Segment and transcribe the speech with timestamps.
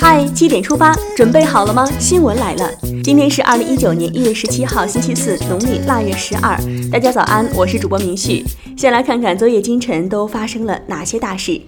[0.00, 1.86] 嗨，七点出发，准备好了吗？
[1.98, 2.70] 新闻来了，
[3.04, 6.58] 今天是二零一九年一月十七号，星期四，农历腊月十二。
[6.90, 8.42] 大家早安，我是主播明旭。
[8.74, 11.60] 先来看看昨夜今晨都发生了哪些大事。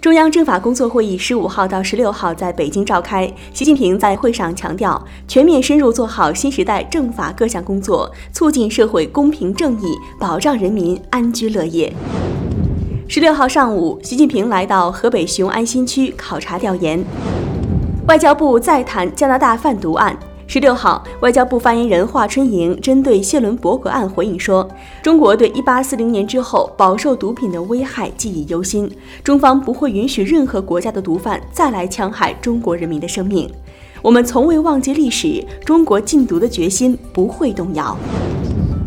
[0.00, 11.92] 中央政法工作会议十五号到十六号在北京召开，习近平在会上强调，全面深入做好新时代政法各项工作，促进社会公平正义，保障人民安居乐业。
[13.06, 17.04] 十六号上午，习近平来到河北雄安新区考察调研。
[18.08, 20.16] 外交部再谈加拿大贩毒案。
[20.48, 24.68] 十六号，外交部发言人华春莹针对谢伦伯格案回应说
[25.00, 28.90] ：“中国对一八四零年之后饱受毒品的危害记忆犹新，
[29.22, 33.48] 中方不会允许任何国家的毒贩再来戕害中国人民的生命。
[34.02, 37.96] 我们从未忘记历史，中国禁毒的决心不会动摇。”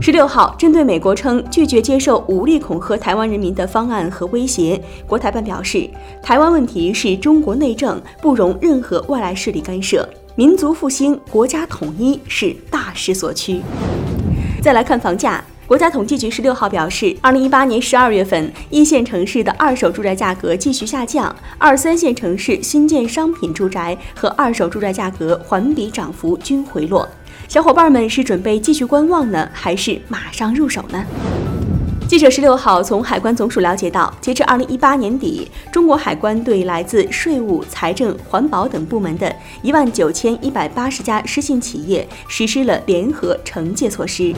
[0.00, 5.90] 十六号，针对美国称拒绝接受武力恐吓台湾人民的方案和威胁，国台办表示，
[6.22, 13.60] 台湾问题是中国内政，不容任何外来势力干涉，民族复兴、国家统一是大势所趋。
[14.62, 27.06] 再来看房价，国家统计局十六号表示，二零一八年十二月份，一线城市的二手住宅价格继续下降，二三线城市新建商品住宅和二手住宅价格环比涨幅均回落。
[27.48, 31.02] 小伙伴们是准备继续观望呢，还是马上入手呢？
[32.06, 44.34] 记者十六号从海关总署了解到，截至二零一八年底，中国海关对来自税务、财政、环保等部门的一万九千一百八十家失信企业实施了联合惩戒措施。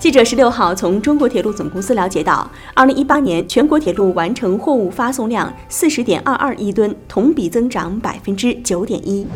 [0.00, 9.26] 记者十六号从中国铁路总公司了解到，二零一八年全国铁路完成货物发送量四十点二二亿吨，同比增长百分之九点一。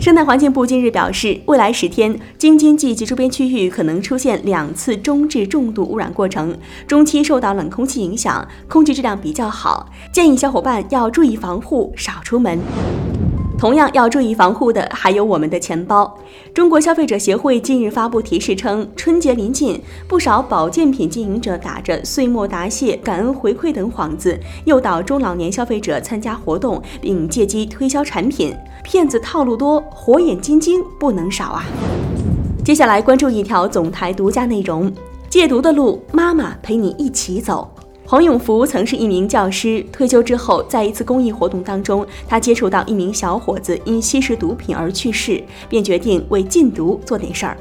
[0.00, 6.56] 生态环境部近日表示，未来十天，京津冀及周边区域可能出现两次中至重度污染过程，
[6.86, 12.58] 中期受到冷空气影响，空气质量比较好，建议小伙伴要注意防护，少出门。
[13.60, 16.18] 同样要注意防护的还有我们的钱包。
[16.54, 19.78] 中国消费者协会近日发布提示称，春节临近，
[20.08, 31.66] 不少保健品经营者打着岁末答谢、感恩回馈等幌子，诱导中老年消费者参加活动，并借机推销产品，骗子套路多，火眼金睛不能少啊！
[32.64, 34.90] 接下来关注一条总台独家内容：
[35.28, 37.70] 戒毒的路，妈妈陪你一起走。
[38.10, 47.56] 黄永福曾是一名教师，退休之后，在一次公益活动当中，他接触到一名小伙子因吸食毒品而去世，便决定为禁毒做点事儿。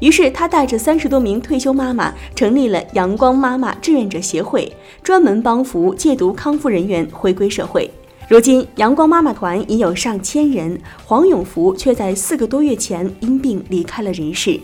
[0.00, 4.70] 于是他带着三十多名退休妈妈，成立了阳光妈妈志愿者协会，
[5.02, 7.90] 专门帮扶戒毒康复人员回归社会。
[8.28, 14.60] 如今，阳光妈妈团已有上千人，黄永福却在四个多月前因病离开了人世。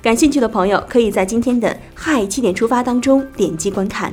[0.00, 4.12] 感兴趣的朋友可以在今天的《嗨七点出发》当中点击观看。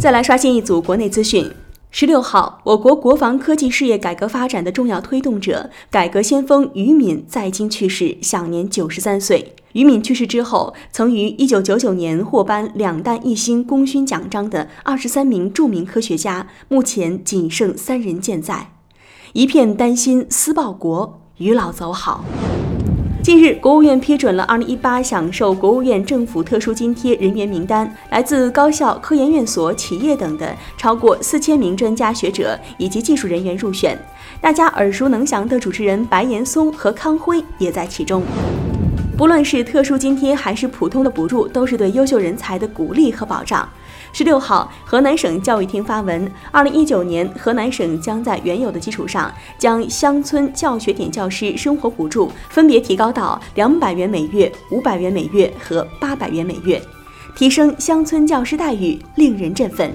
[0.00, 1.52] 再来刷新一组国内资讯。
[1.90, 9.54] 十六号，我国国防科技事业改革发展的重要推动者、改革先锋于敏在京去世，享年九十三岁。
[9.72, 18.70] 于敏去世之后，曾于一九九九年获颁两弹一星功勋奖章的二十三名著名科学家，目前仅剩三人健在。
[19.34, 22.24] 一片丹心思报国，于老走好。
[23.22, 33.98] 近日，国务院批准了2018享受国务院政府特殊津贴人员名单，来自高校、科研院所、企业等的超过四千名专家学者以及技术人员入选。
[34.40, 38.22] 大家耳熟能详的主持人白岩松和康辉也在其中。
[39.18, 43.68] 不论是特殊津贴还是普通的补助，都是对优秀人才的鼓励和保障。
[44.12, 56.82] 十六号，河南省教育厅发文，二零一九年，河南省将在原有的基础上，将乡村教学点教师生活补助分别提高到两百元每月、五百元每月和八百元每月，
[57.36, 59.92] 提升乡村教师待遇，令人振奋。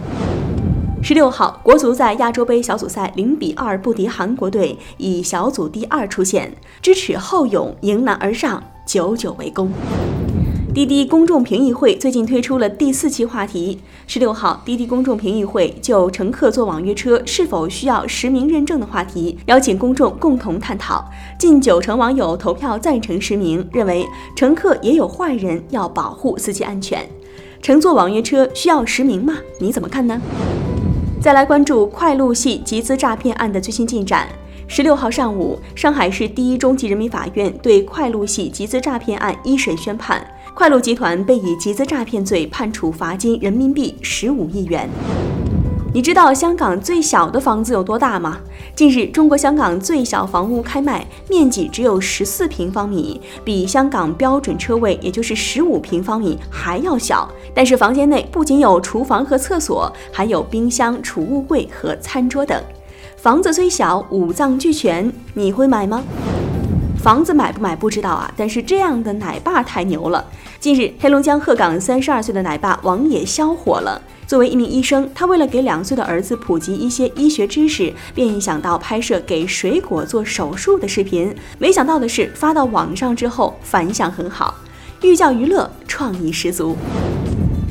[1.04, 9.70] 十六号，国足在亚洲杯小组赛零比二不敌韩国队，以小组第二出线，知耻后勇，迎难而上，久久为功。
[10.76, 13.80] 滴滴公众评议会最近推出了第四期话题。
[14.08, 21.10] 十六号，滴滴公众评议会就乘客坐网约车是否需要实名认证的话题，邀请公众共同探讨。
[21.40, 24.06] 近九成网友投票赞成实名，认为
[24.36, 27.08] 乘客也有坏人，要保护司机安全。
[27.62, 29.38] 乘坐网约车需要实名吗？
[29.62, 30.20] 你怎么看呢？
[31.22, 34.28] 再来关注快路系集资诈骗案的最新进展。
[34.68, 40.26] 十六号上午，上海市第一中级人民法院对快路系集资诈骗案一审宣判。
[40.56, 44.90] 快路集团被以集资诈骗罪判处罚金人民币十五亿元。
[45.94, 48.38] 你知道香港最小的房子有多大吗？
[48.74, 57.30] 近日，中国香港最小房屋开卖，面积只有十四平方米，比香港标准车位也就是十五平方米还要小。
[57.54, 62.58] 但是房间内不仅有厨房和厕所，还有冰箱、储物柜和餐桌等。
[63.18, 66.02] 房子虽小，五脏俱全，你会买吗？
[67.06, 70.26] 房子买不买不知道啊，但是这样的奶爸太牛了。
[70.60, 74.02] 近日，黑龙江鹤岗三十二岁的奶爸王野肖火了。
[74.26, 81.32] 作为一名医生，他为了给两岁的儿子普及一些医学知识，便一想到拍摄给水果做手术的视频。
[81.60, 84.56] 没想到的是，发到网上之后反响很好，
[85.04, 86.76] 寓教于乐，创意十足。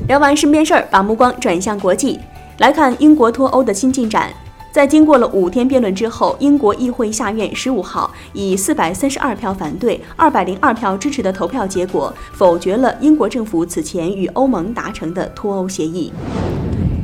[0.07, 2.21] 聊完身边事儿，把目光转向国际，
[2.59, 4.33] 来看英国脱欧的新进展。
[4.75, 16.12] 在经过了五天辩论之后，英国议会下院十五号以四百三十二票反对、二百零二票支持的投票结果，否决了英国政府此前与欧盟达成的脱欧协议。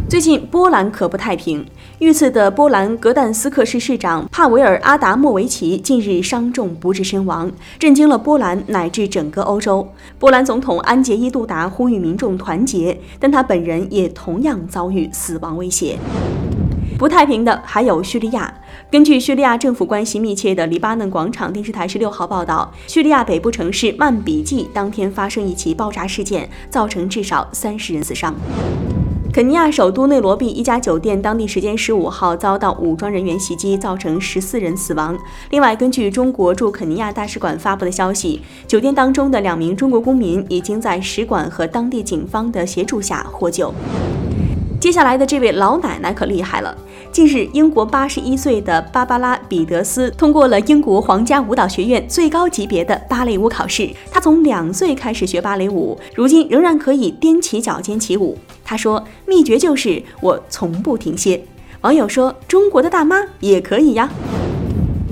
[0.09, 1.65] 最近波兰可不太平，
[2.01, 9.89] 遇刺的波兰格但斯克市市长帕维尔·阿达莫维奇近日伤重不治身亡，震惊了波兰乃至整个欧洲。
[10.19, 15.97] 波兰总统安杰伊·杜达呼吁民众团结，但他本人也同样遭遇死亡威胁。
[17.01, 18.53] 不太平的还有叙利亚。
[18.91, 28.35] 根据叙利亚政府关系密切的黎巴嫩广场电视台十六号报道，叙利亚北部城市曼比季当天发生一起爆炸事件，造成至少三十人死伤。
[29.33, 35.19] 肯尼亚首都内罗毕一家酒店当地时间十五号遭到武装人员袭击，造成十四人死亡。
[35.49, 43.73] 另外，根据中国驻肯尼亚大使馆发布的消息，酒店当中的两名中国公民已经在使馆和当地警方的协助下获救。
[44.81, 46.75] 接下来的这位老奶奶可厉害了。
[47.13, 53.91] 近日，英国八十一岁的芭芭拉·彼得斯通过了英国皇家舞蹈学院最高级别的芭蕾舞考试。
[54.11, 58.39] 她从两岁开始学芭蕾舞，如今仍然可以踮起脚尖起舞。
[58.65, 61.43] 她说：“秘诀就是我从不停歇。”
[61.83, 64.09] 网友说：“中国的大妈也可以呀。”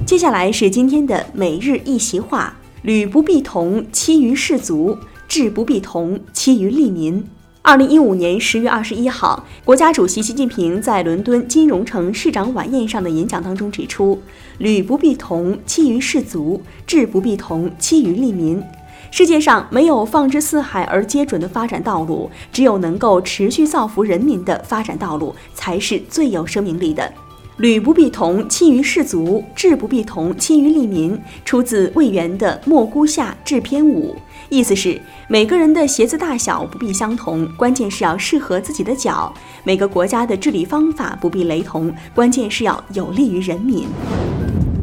[0.07, 4.97] 接下来是今天的每日一席话：“履不必同，期于士卒；
[5.29, 7.23] 志不必同，期于利民。”
[7.69, 14.19] 二零一五年十月二十一号，国家主席习近平在伦敦金融城市长晚宴上的演讲当中指出
[14.57, 18.65] ：“履不必同，期于士卒；志不必同，期于利民。
[19.11, 27.13] 世界上没有放之四海而皆准的发展道路，只有能够持续造福人民的发展道路才是最有生命力的。
[27.59, 34.15] ”“履不必同，期于士卒；志不必同，期于利民。”出自魏源的《莫孤下·制篇五》。
[34.49, 39.33] 意思是每个人的鞋子大小不必相同，关键是要适合自己的脚；
[39.65, 43.89] 每个国家的治理方法不必雷同，关键是要有利于人民。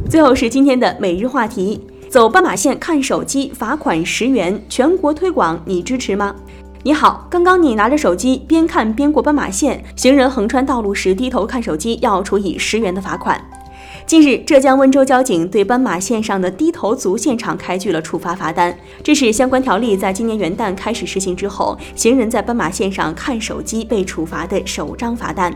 [0.09, 1.79] 最后是今天的每日话题：
[2.09, 6.35] 走斑马线看手机罚款十元，全国推广，你支持吗？
[6.85, 13.43] 你好，刚刚你拿着手机边看边过斑马线，行人横穿道路时低头看手机，要处以十元的罚款。
[14.07, 18.77] 近日，浙江温州交警对斑马线上的低头族现场开具了处罚罚单。
[19.03, 25.51] 这是相关条例在今年元旦开始实行之后，行人在斑马线上看手机被处罚的首张罚单。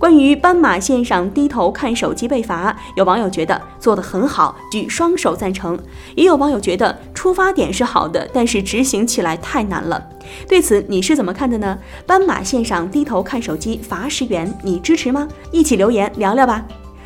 [0.00, 5.76] 关于斑马线上低头看手机被罚，有网友觉得做得很好，举双手赞成；
[6.16, 10.04] 也有网友觉得出发点是好的，但是执行起来太难了。
[10.48, 11.78] 对此你是怎么看的呢？
[12.04, 15.28] 斑马线上低头看手机罚十元，你支持吗？
[15.52, 16.66] 一起留言聊聊吧。